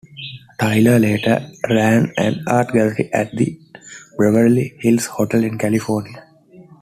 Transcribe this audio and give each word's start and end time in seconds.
Taylor 0.59 0.97
later 0.97 1.47
ran 1.69 2.11
an 2.17 2.43
art 2.47 2.69
gallery 2.73 3.07
at 3.13 3.29
The 3.35 3.61
Beverly 4.17 4.73
Hills 4.79 5.05
Hotel 5.05 5.43
in 5.43 5.59
California. 5.59 6.25